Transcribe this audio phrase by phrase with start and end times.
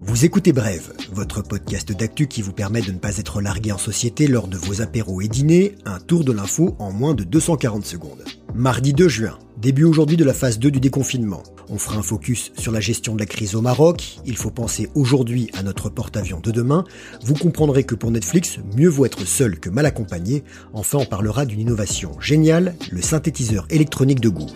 [0.00, 3.78] Vous écoutez Brève, votre podcast d'actu qui vous permet de ne pas être largué en
[3.78, 7.84] société lors de vos apéros et dîners, un tour de l'info en moins de 240
[7.84, 8.24] secondes.
[8.54, 11.42] Mardi 2 juin, début aujourd'hui de la phase 2 du déconfinement.
[11.68, 14.88] On fera un focus sur la gestion de la crise au Maroc, il faut penser
[14.94, 16.84] aujourd'hui à notre porte-avions de demain,
[17.22, 21.44] vous comprendrez que pour Netflix, mieux vaut être seul que mal accompagné, enfin on parlera
[21.44, 24.46] d'une innovation géniale, le synthétiseur électronique de goût.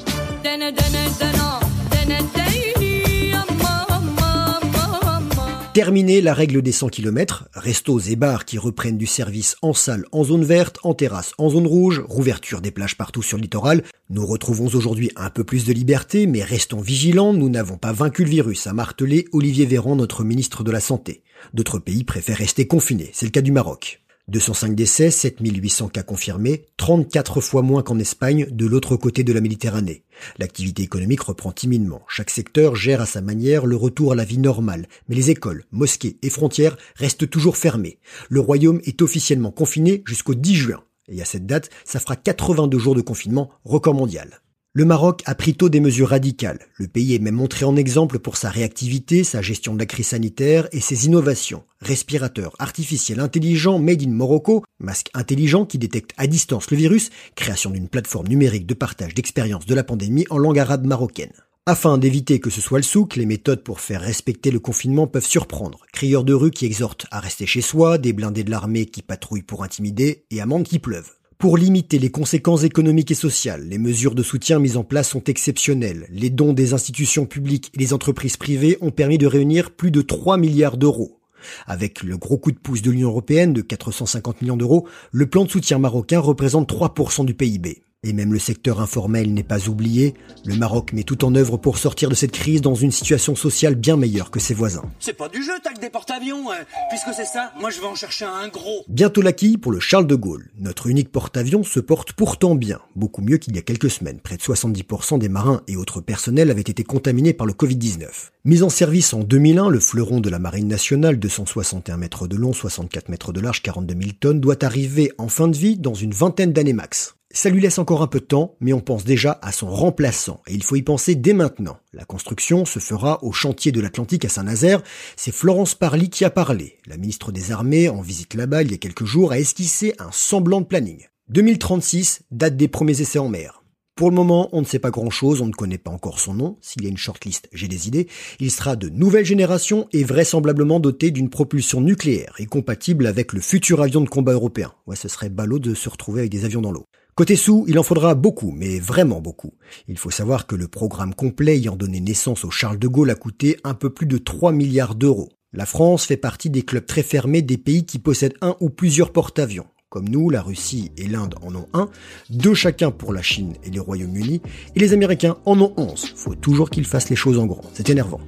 [5.72, 10.04] Terminé la règle des 100 km, restos et bars qui reprennent du service en salle
[10.12, 13.82] en zone verte, en terrasse en zone rouge, rouverture des plages partout sur le littoral,
[14.08, 18.24] nous retrouvons aujourd'hui un peu plus de liberté, mais restons vigilants, nous n'avons pas vaincu
[18.24, 21.22] le virus, a martelé Olivier Véran, notre ministre de la Santé.
[21.54, 24.00] D'autres pays préfèrent rester confinés, c'est le cas du Maroc.
[24.30, 29.40] 205 décès, 7800 cas confirmés, 34 fois moins qu'en Espagne, de l'autre côté de la
[29.40, 30.04] Méditerranée.
[30.38, 32.02] L'activité économique reprend timidement.
[32.06, 35.64] Chaque secteur gère à sa manière le retour à la vie normale, mais les écoles,
[35.72, 37.98] mosquées et frontières restent toujours fermées.
[38.28, 40.84] Le royaume est officiellement confiné jusqu'au 10 juin.
[41.08, 44.40] Et à cette date, ça fera 82 jours de confinement, record mondial.
[44.72, 46.60] Le Maroc a pris tôt des mesures radicales.
[46.76, 50.06] Le pays est même montré en exemple pour sa réactivité, sa gestion de la crise
[50.06, 51.64] sanitaire et ses innovations.
[51.80, 57.70] Respirateurs artificiels intelligents made in Morocco, masque intelligent qui détecte à distance le virus, création
[57.70, 61.32] d'une plateforme numérique de partage d'expériences de la pandémie en langue arabe marocaine.
[61.66, 65.26] Afin d'éviter que ce soit le souk, les méthodes pour faire respecter le confinement peuvent
[65.26, 65.80] surprendre.
[65.92, 69.42] Crieurs de rue qui exhortent à rester chez soi, des blindés de l'armée qui patrouillent
[69.42, 71.16] pour intimider et amendes qui pleuvent.
[71.40, 75.24] Pour limiter les conséquences économiques et sociales, les mesures de soutien mises en place sont
[75.24, 76.06] exceptionnelles.
[76.10, 80.02] Les dons des institutions publiques et des entreprises privées ont permis de réunir plus de
[80.02, 81.18] 3 milliards d'euros.
[81.66, 85.46] Avec le gros coup de pouce de l'Union européenne de 450 millions d'euros, le plan
[85.46, 87.84] de soutien marocain représente 3% du PIB.
[88.02, 90.14] Et même le secteur informel n'est pas oublié.
[90.46, 93.74] Le Maroc met tout en œuvre pour sortir de cette crise dans une situation sociale
[93.74, 94.90] bien meilleure que ses voisins.
[94.98, 96.50] C'est pas du jeu, tac des porte-avions.
[96.50, 96.64] Hein.
[96.88, 98.86] Puisque c'est ça, moi je vais en chercher un gros.
[98.88, 100.50] Bientôt l'acquis pour le Charles de Gaulle.
[100.58, 102.78] Notre unique porte-avions se porte pourtant bien.
[102.96, 104.20] Beaucoup mieux qu'il y a quelques semaines.
[104.20, 108.30] Près de 70% des marins et autres personnels avaient été contaminés par le Covid-19.
[108.46, 112.54] Mis en service en 2001, le fleuron de la Marine nationale, 261 mètres de long,
[112.54, 116.12] 64 mètres de large, 42 000 tonnes, doit arriver en fin de vie dans une
[116.12, 117.14] vingtaine d'années max.
[117.32, 120.42] Ça lui laisse encore un peu de temps, mais on pense déjà à son remplaçant,
[120.48, 121.78] et il faut y penser dès maintenant.
[121.92, 124.82] La construction se fera au chantier de l'Atlantique à Saint-Nazaire.
[125.16, 126.78] C'est Florence Parly qui a parlé.
[126.86, 130.10] La ministre des Armées, en visite là-bas il y a quelques jours, a esquissé un
[130.10, 131.06] semblant de planning.
[131.28, 133.62] 2036, date des premiers essais en mer.
[133.94, 136.56] Pour le moment, on ne sait pas grand-chose, on ne connaît pas encore son nom.
[136.60, 138.08] S'il y a une shortlist, j'ai des idées.
[138.40, 143.40] Il sera de nouvelle génération et vraisemblablement doté d'une propulsion nucléaire et compatible avec le
[143.40, 144.72] futur avion de combat européen.
[144.88, 146.86] Ouais, ce serait ballot de se retrouver avec des avions dans l'eau.
[147.14, 149.52] Côté sous, il en faudra beaucoup, mais vraiment beaucoup.
[149.88, 153.14] Il faut savoir que le programme complet ayant donné naissance au Charles de Gaulle a
[153.14, 155.28] coûté un peu plus de 3 milliards d'euros.
[155.52, 159.12] La France fait partie des clubs très fermés des pays qui possèdent un ou plusieurs
[159.12, 159.66] porte-avions.
[159.88, 161.88] Comme nous, la Russie et l'Inde en ont un,
[162.30, 164.40] deux chacun pour la Chine et les Royaumes-Unis,
[164.76, 166.12] et les Américains en ont onze.
[166.14, 167.64] Faut toujours qu'ils fassent les choses en grand.
[167.74, 168.20] C'est énervant.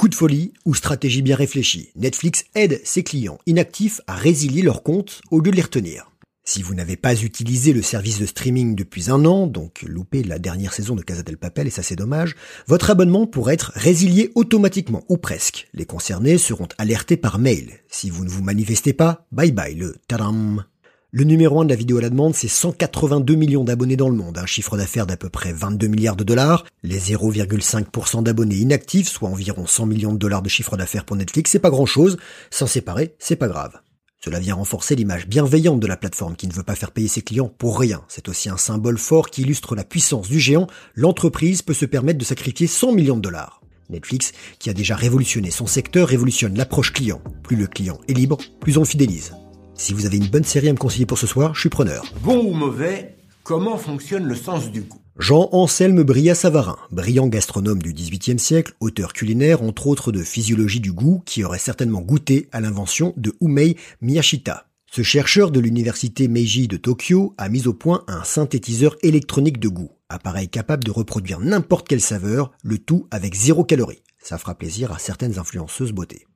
[0.00, 4.82] Coup de folie ou stratégie bien réfléchie, Netflix aide ses clients inactifs à résilier leurs
[4.82, 6.10] comptes au lieu de les retenir.
[6.42, 10.38] Si vous n'avez pas utilisé le service de streaming depuis un an, donc loupé la
[10.38, 12.34] dernière saison de Casa del Papel et ça c'est dommage,
[12.66, 15.68] votre abonnement pourrait être résilié automatiquement ou presque.
[15.74, 17.80] Les concernés seront alertés par mail.
[17.88, 20.64] Si vous ne vous manifestez pas, bye bye le tadam.
[21.12, 24.14] Le numéro 1 de la vidéo à la demande, c'est 182 millions d'abonnés dans le
[24.14, 26.64] monde, un chiffre d'affaires d'à peu près 22 milliards de dollars.
[26.84, 31.50] Les 0,5% d'abonnés inactifs, soit environ 100 millions de dollars de chiffre d'affaires pour Netflix,
[31.50, 32.16] c'est pas grand chose.
[32.52, 33.80] S'en séparer, c'est pas grave.
[34.24, 37.22] Cela vient renforcer l'image bienveillante de la plateforme qui ne veut pas faire payer ses
[37.22, 38.02] clients pour rien.
[38.06, 40.68] C'est aussi un symbole fort qui illustre la puissance du géant.
[40.94, 43.62] L'entreprise peut se permettre de sacrifier 100 millions de dollars.
[43.88, 47.20] Netflix, qui a déjà révolutionné son secteur, révolutionne l'approche client.
[47.42, 49.32] Plus le client est libre, plus on fidélise.
[49.80, 52.04] Si vous avez une bonne série à me conseiller pour ce soir, je suis preneur.
[52.22, 55.00] Bon ou mauvais, comment fonctionne le sens du goût?
[55.18, 61.22] Jean-Anselme Bria-Savarin, brillant gastronome du XVIIIe siècle, auteur culinaire entre autres de Physiologie du goût,
[61.24, 64.66] qui aurait certainement goûté à l'invention de Umei Miyashita.
[64.92, 69.68] Ce chercheur de l'université Meiji de Tokyo a mis au point un synthétiseur électronique de
[69.68, 74.02] goût, appareil capable de reproduire n'importe quelle saveur, le tout avec zéro calorie.
[74.18, 76.26] Ça fera plaisir à certaines influenceuses beauté.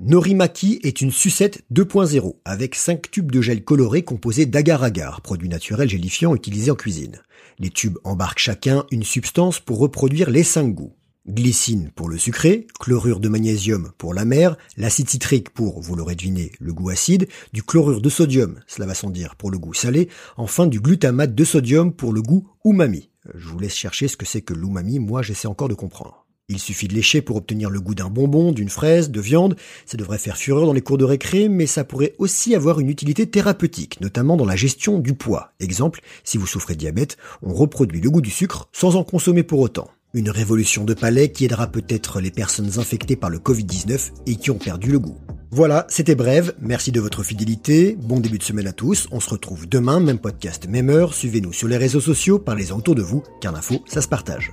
[0.00, 5.88] Norimaki est une sucette 2.0 avec 5 tubes de gel coloré composés d'agar-agar, produit naturel
[5.88, 7.22] gélifiant utilisé en cuisine.
[7.60, 10.96] Les tubes embarquent chacun une substance pour reproduire les 5 goûts.
[11.28, 16.50] Glycine pour le sucré, chlorure de magnésium pour l'amer, l'acide citrique pour, vous l'aurez deviné,
[16.58, 20.08] le goût acide, du chlorure de sodium, cela va sans dire, pour le goût salé,
[20.36, 23.10] enfin du glutamate de sodium pour le goût umami.
[23.32, 26.23] Je vous laisse chercher ce que c'est que l'umami, moi j'essaie encore de comprendre.
[26.50, 29.56] Il suffit de lécher pour obtenir le goût d'un bonbon, d'une fraise, de viande.
[29.86, 32.90] Ça devrait faire fureur dans les cours de récré, mais ça pourrait aussi avoir une
[32.90, 35.52] utilité thérapeutique, notamment dans la gestion du poids.
[35.58, 39.42] Exemple, si vous souffrez de diabète, on reproduit le goût du sucre sans en consommer
[39.42, 39.88] pour autant.
[40.12, 44.50] Une révolution de palais qui aidera peut-être les personnes infectées par le Covid-19 et qui
[44.50, 45.16] ont perdu le goût.
[45.50, 46.52] Voilà, c'était bref.
[46.60, 47.96] Merci de votre fidélité.
[47.98, 49.08] Bon début de semaine à tous.
[49.12, 51.14] On se retrouve demain, même podcast, même heure.
[51.14, 54.52] Suivez-nous sur les réseaux sociaux, parlez-en autour de vous, car l'info, ça se partage.